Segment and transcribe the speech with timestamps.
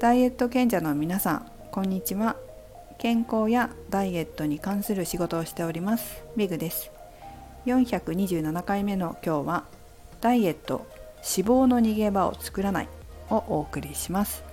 [0.00, 2.36] ダイエット賢者の皆さんこんにちは。
[2.98, 6.92] 健康やダイエットに関する仕事をしておりますビグです。
[7.66, 9.64] 427回目の今日は
[10.20, 10.86] ダイエット
[11.16, 12.88] 脂肪の逃げ場を作らない
[13.28, 14.44] をお送りします。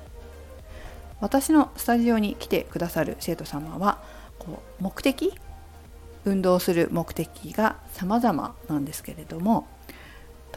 [1.21, 4.01] 私のスタジオに来てくださる生徒様は
[4.39, 5.31] こう目的
[6.25, 9.67] 運動する目的が様々なんですけれども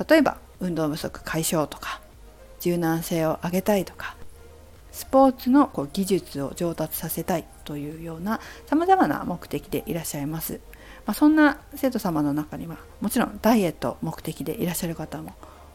[0.08, 2.00] 例えば運動不足解消とか
[2.60, 4.16] 柔軟性を上げたいとか
[4.98, 10.54] スポーツのこう技術を上達させたいというようなさまざまな目的でいらっしゃいます。
[11.06, 15.34] まあ、そんな生徒様の中にはもちろんダイエット目的でいらっしゃる方も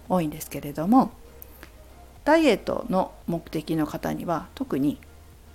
[0.10, 1.12] 多いんですけれども
[2.26, 5.00] ダイエットの目的の方には特に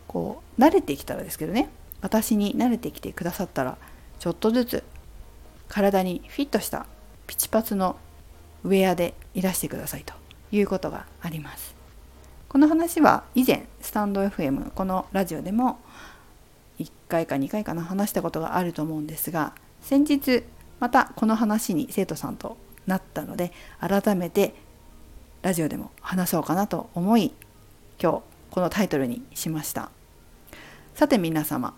[0.06, 1.68] こう慣れてきたらですけどね
[2.00, 3.76] 私に慣れてきてくださったら
[4.18, 4.84] ちょっとずつ
[5.68, 6.86] 体にフィットした
[7.26, 7.96] ピチパツの
[8.64, 10.14] ウェアでいらしてくださいと
[10.52, 11.77] いうことがあります。
[12.48, 15.78] この話は以前スタンド FM このラジオでも
[16.78, 20.44] 1回か2回かな話したことがあると思うんですが先日
[20.80, 24.54] またこの話に生徒さんとなったので改めて
[25.42, 27.32] ラジオでも話そうかなと思い
[28.00, 29.90] 今日このタイトルにしました。
[30.94, 31.74] さて皆様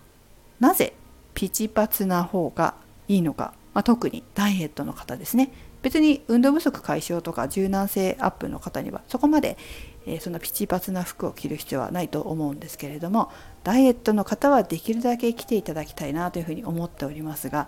[0.59, 0.93] なぜ
[1.33, 2.75] ピチパツな方が
[3.07, 5.51] いいのか、まあ、特にダイエットの方ですね。
[5.81, 9.57] 別に運動不足解消とか柔軟性アップの方にはそこまで、
[10.05, 13.31] え、そんなピチパツな服を着る必要はないと思うんですけれども
[13.63, 17.67] ダイエットの方はできるだけ来ていただきたいなというふうに思っておりますが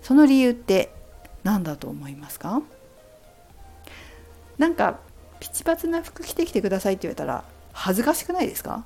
[0.00, 0.94] その理由って
[1.42, 2.62] 何だと思いますか？
[4.58, 5.00] なんか
[5.40, 8.84] ピチパツな服着てきてくださいって言われたら恥ずかしくないですか？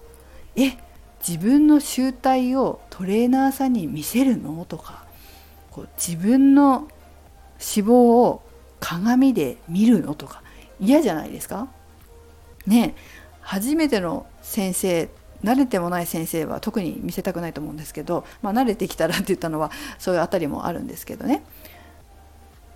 [0.56, 0.78] え
[1.26, 4.64] 自分の集体をトレーナーさんに見せるの？
[4.64, 5.04] とか
[5.70, 6.88] こう自分の
[7.58, 8.42] 脂肪を
[8.80, 10.14] 鏡で見るの？
[10.14, 10.42] とか
[10.80, 11.68] 嫌じゃないですか？
[12.66, 12.94] ね
[13.40, 15.08] 初めての先生
[15.44, 21.44] 慣れてもない先生は特に見せたくないと思うんですけど、まあ、慣れてきたらって言ったのはそういうあたりもあるんですけどね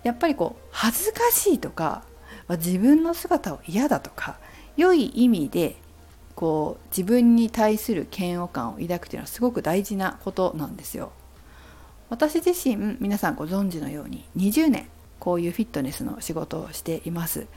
[0.03, 2.03] やっぱりこう恥ずかしいとか
[2.49, 4.37] 自分の姿を嫌だとか
[4.77, 5.75] 良い意味で
[6.35, 11.11] こう自分に対する嫌悪感を抱くというのはすごく大事なことなんですよ。
[12.09, 14.87] 私自身皆さんご存知のように20年
[15.19, 17.47] こういうフィットネスの仕事をしています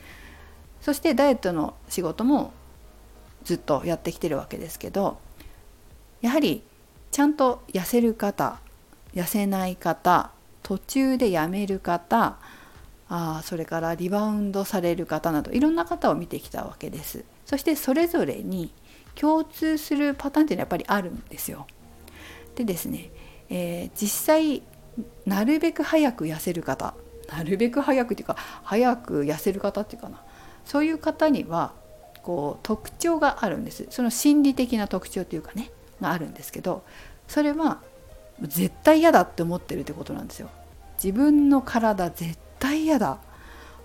[0.81, 2.53] そしてダイエットの仕事も
[3.43, 5.17] ずっとやってきてるわけですけど
[6.21, 6.63] やはり
[7.11, 8.59] ちゃんと痩せる方
[9.13, 10.31] 痩せない方
[10.63, 12.37] 途中でやめる方
[13.07, 17.23] あそれからリバウンドされる方などいろんな方を見てきたわけです。
[17.45, 18.73] そしてそれぞれに
[19.13, 21.67] 共通するパターンっていうのはやっぱりあるんですよ。
[22.55, 23.11] でですね、
[23.49, 24.63] えー、実際
[25.25, 26.95] なるべく早く痩せる方
[27.27, 30.21] なるべく早くっていうか早く痩せる方っていうかな
[30.65, 31.73] そういう方には
[32.23, 33.85] こう特徴があるんです。
[33.89, 35.71] その心理的な特徴っていうかね
[36.01, 36.83] があるんですけど
[37.27, 37.79] それは
[38.41, 40.49] 絶対嫌だって思ってるってことなんですよ。
[41.01, 43.19] 自分の体絶対嫌だ。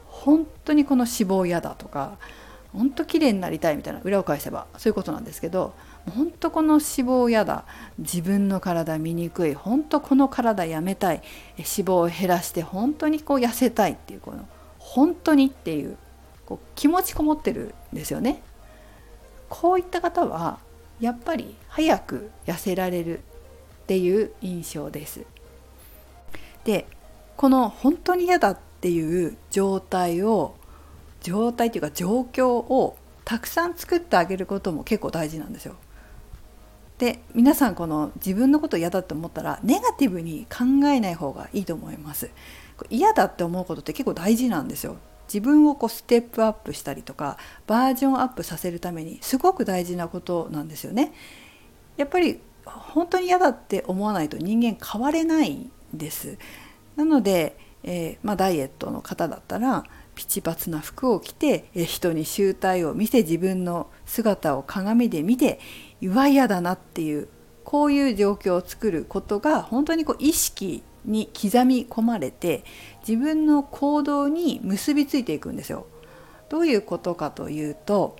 [0.06, 2.19] 本当にこの脂肪嫌だとか
[2.72, 5.72] 本当綺麗になりたいみたいな裏を返せばそういうことなんですけど
[6.14, 7.64] 本当この脂肪嫌だ。
[7.98, 9.54] 自分の体醜い。
[9.54, 11.22] 本当この体やめたい。
[11.56, 14.48] 脂肪を減らして本当にこう痩せたいっていうこの
[14.78, 15.96] 本当にっていう
[16.50, 18.43] こう気持ちこもってるんですよね。
[19.49, 20.59] こういった方は
[20.99, 23.22] やっぱり早く痩せられるっ
[23.87, 25.25] ていう印象です。
[26.65, 26.87] で
[27.37, 30.56] この本当に嫌だっていう状態を
[31.21, 35.77] 状態というか状況をたくさん作ってあげることも結構大事なんですよ。
[36.99, 42.28] で皆さんこの自分のこと嫌だって思ったらネガティブに考えない方がいいと思います
[42.91, 44.99] 嫌だって思うことって結構大事なんですよ
[45.32, 51.12] 自分をこうステップアップしたりとかバージョンアップさせるためにすごく大事なことなんですよね。
[51.96, 56.36] やっぱり本当に嫌だって思わないと人間変われないんです。
[56.96, 65.60] なので、えー、まあ、ダイエットの方だったらピチパツな服を着てえ人に集体を見せ自分の姿を鏡で見て
[66.02, 67.28] うわ嫌だなっていう
[67.64, 72.64] こういう状況を作ることが本当にこう意識に刻み込まれて
[73.06, 75.87] 自分の行動に結びついていくんですよ。
[76.49, 78.17] どういうことかというと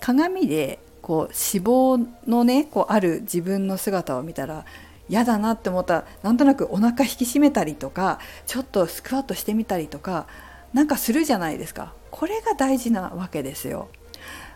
[0.00, 4.64] 鏡でこう脂肪のねこうある自分の姿を見たら
[5.08, 10.26] 嫌だなって思ったらなんとなくお腹引き締めたりとかちょっとスクワットしてみたりとか
[10.72, 13.88] なんかするじゃないですかこれが大事なわけですよ。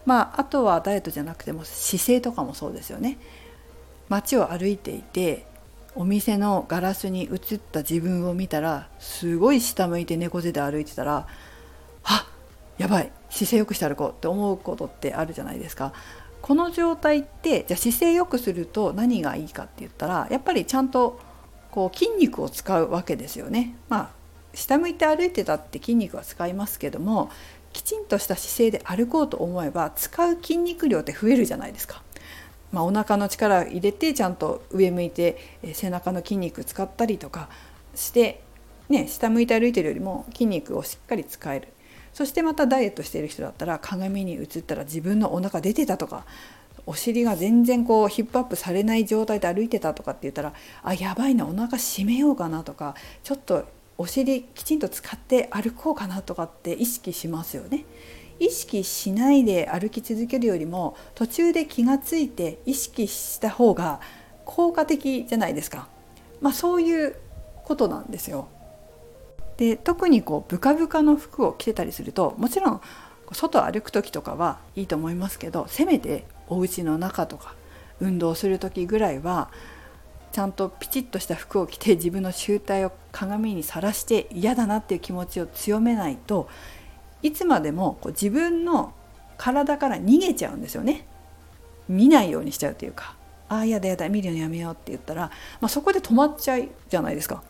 [0.06, 3.19] まあ、あとはダイエットじゃなくても姿勢とかもそうですよね。
[4.09, 5.44] 街を歩いていて
[5.99, 11.27] お店のガラスに映った自分を見たらすごい下向いて猫背で歩いてたら
[12.05, 12.27] あ
[12.79, 15.93] やばい姿勢よくして歩こうって思うことってあるじゃないですか
[16.41, 21.19] この状態ってじゃあ姿勢良くすると何がいいかって言ったらやっぱりちゃんと
[21.73, 23.75] こう筋肉を使うわけですよね。
[23.89, 24.11] まあ
[24.55, 27.31] 下向いて歩いてたって筋肉は使いますけども
[27.73, 32.03] きちんとした姿勢で歩こうと思えば使う筋肉量って増えるじゃないですか。
[32.73, 35.38] まあ、お腹の力入れてちゃんと上向いて
[35.73, 37.49] 背中の筋肉使ったりとか
[37.94, 38.43] して、
[38.88, 41.69] ね、下向いて歩いてるよりも筋肉をしっかり使える
[42.12, 46.25] そしてまたダイエットしてる人だったら鏡に映ったら自分のお腹出てたとか
[46.87, 53.67] お尻が全然こうヒップアップされない状態で歩いてたとかって言ったらあやばいなお腹締めようかなとかちょっと
[53.99, 57.85] お尻きちんと使って歩こうかなとかって意識しますよね。
[58.40, 64.00] 意識しないで歩き続けるよりも途中で気がついて意識した方が
[64.44, 65.88] 効果的じゃないですか。
[66.40, 67.17] まあ、そういう
[67.64, 68.49] ことなんですよ。
[69.56, 72.81] で特にこうブカブカの服を着てたりするともちろん
[73.32, 77.55] 外歩く時とかはいいと思いますけどせめてお家の中とか
[78.00, 79.50] 運動する時ぐらいは
[80.31, 86.49] ちゃんとピチッとした服を着て自分の醜態を鏡にさらして嫌だなっていう気持ちを強めないと
[87.23, 88.93] いつまでもこう自分の
[89.37, 91.06] 体から逃げちゃうんですよね。
[91.88, 93.17] 見ないようにしちゃうというか
[93.49, 95.31] ああやだやだ見るのやめようって言ったら、
[95.61, 97.43] まあ、そこで止まっちゃうじゃないですか。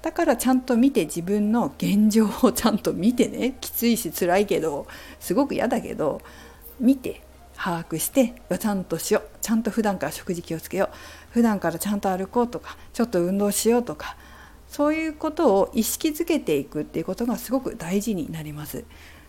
[0.00, 4.86] だからちゃんと見て自分の現状をちゃんと見てねきついし辛いけど
[5.18, 6.20] すごく嫌だけど
[6.78, 7.22] 見て
[7.56, 9.28] 把握してちゃんとしよう。
[9.40, 10.94] ちゃんと普段から食事気をつけよう。
[11.30, 14.16] 普段からちゃんと歩こうとかちょっと運動しようとか
[14.74, 18.82] そういうことを意識づけていくっていうことがすごく大事になります。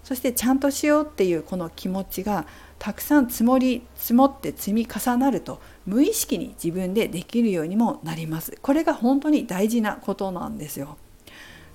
[0.04, 2.48] そしてちゃんとしようっていうこの気持ちが
[2.80, 8.58] たくさん積もり積もって積み重なると無意識に自分でできるようにもなります。
[8.60, 10.98] これが本当に大事なことなんですよ。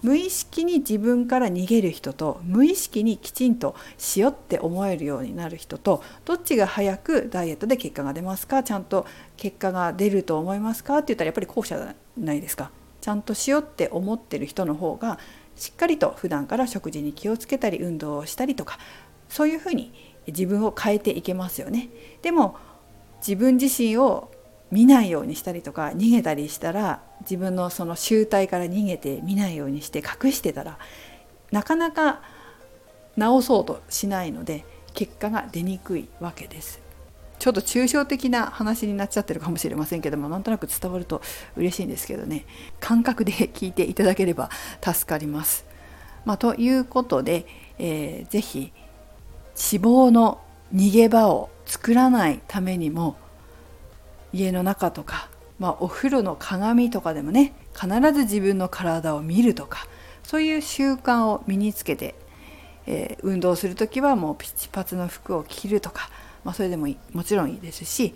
[0.03, 8.65] 無意識に自分から逃げる人と無意識にきちんとしようって思えるようになる人とどっちが早くダイエットで結果が出ますか？
[8.65, 9.07] ちゃんと
[9.37, 10.99] 結果が出ると思いますか？
[10.99, 12.73] って言ったらやっぱり後者じゃないですか。
[13.01, 15.19] ちゃんとしようって思ってる人の方が
[15.57, 18.79] しっかりと普段から食事に気をつけたり運動をしたりとか
[19.29, 19.93] そういうふうに
[20.27, 21.89] 自分を変えていけますよね。
[22.23, 22.57] でも
[23.19, 24.31] 自分自身を
[24.71, 30.79] 見ないようにしたりとか逃げたりしたら自分のその集体から逃げて見ないようにして隠してたら
[31.51, 32.23] なかなか
[33.19, 34.65] 治そうとしないので
[34.95, 36.90] 結果が出にくいわけです。
[37.41, 41.23] ちょっと抽象的な話になっちゃってるかもしれませんけどもなんとなく伝わると
[41.57, 42.45] 嬉しいんですけどね
[42.81, 44.51] 感覚で聞いていただければ
[44.81, 45.65] 助かります。
[46.27, 47.47] まあ、ということで、
[47.79, 48.73] えー、ぜひ
[49.57, 50.43] 脂肪の
[50.75, 53.17] 逃げ場を作らないためにも
[54.35, 59.87] 家の中とか、まあ、お風呂の鏡とかでもね必ず自分の体を見るとか
[60.23, 62.15] そういう習慣を身につけて、
[62.87, 66.11] えー、運動する時はもうピチパツの服を着るとか
[66.45, 68.15] まあ、それでももちろんいいですし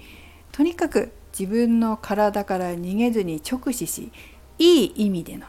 [0.53, 4.12] とにかく自分の体から逃げずに直視し
[4.59, 5.47] いい意味での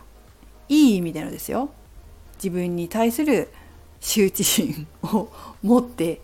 [0.67, 1.69] いい意味でのですよ。
[2.37, 3.51] 自分に対する
[4.01, 5.31] 羞恥心を
[5.61, 6.21] 持って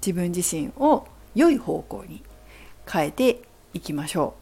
[0.00, 2.22] 自分自身を良い方向に
[2.90, 3.42] 変えて
[3.74, 4.34] いきましょ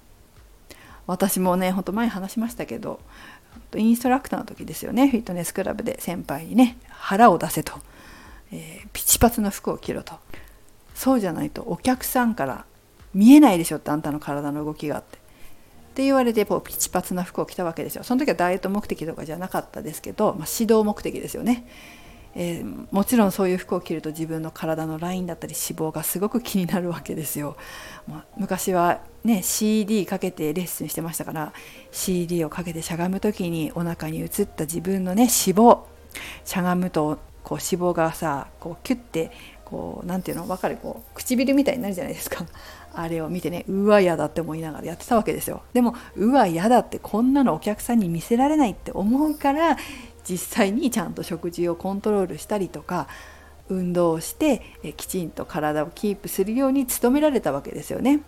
[0.71, 0.75] う。
[1.07, 3.01] 私もねほんと前話しましたけど
[3.75, 5.09] インストラクターの時ですよね。
[5.09, 7.73] フィットネスクラブで先輩にね腹を出せと、
[8.53, 10.15] えー、ピチパツの服を着ろと。
[10.97, 12.65] そうじゃないとお客さんから
[13.15, 15.19] 見えないでしょってあんたの体の動きがあって。
[15.19, 15.21] っ
[15.97, 18.03] て言われてこうピチパツな服を着たわけですよ。
[18.03, 21.67] その時はダイエット目的とかじゃなかったですけど、まあ、指導目的ですよね。
[22.35, 27.57] えー、もちろんそういう服を着ると自分の体のラインだったり脂肪がすごく気になるわけですよ。
[28.07, 31.53] まあ、昔はね CD かけてレッスンしてましたから
[31.93, 35.81] CD をかけてしゃがむ時にお腹に映った自分のね脂肪
[36.45, 39.31] しゃがむとこう脂肪がさこうキュッて
[39.67, 40.47] こう何ていうの？
[40.47, 40.79] 分かる？
[40.79, 42.47] こう唇みたいになるじゃないですか。
[42.95, 45.63] あれを見てねうわ嫌だって思いながらやってたわけですよ。
[45.75, 49.77] でもうわ嫌だってこんなのお客さんに見せられないって思うから
[50.27, 53.09] 実際にちゃんと食事をコントロールしたりとか
[53.69, 58.21] 運動をしてえきちんと体をキープするように努められたわけですよね。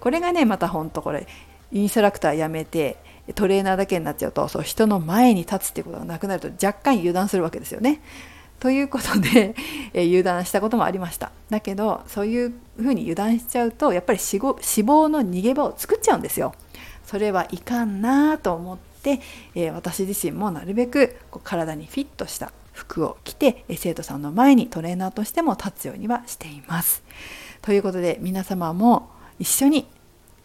[0.00, 1.26] これがねまたほんとこれ
[1.70, 2.96] インストラクター辞めて
[3.34, 8.02] トレーナーだけになっちゃうとそう人の前に立つってことがなくなると若干油断するわけですよね。
[8.62, 9.56] ということで、
[9.92, 16.54] え油断したこともありましただけどそういうふうに油断しちゃうとやっぱり脂肪の逃げ場を作っちゃうんですよ
[17.04, 19.20] それはいかんなと思って、
[19.56, 27.02] え私自身もなるべくこう体にフィットした服を着て生徒さんの前にトレーナーとしても立つようにはしています。
[27.62, 29.88] ということで皆様も一緒に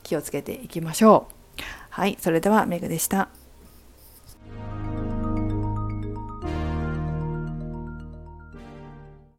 [0.02, 1.28] 気をつけていきましょ
[1.60, 1.62] う。
[1.92, 3.30] はい、それではメグでした。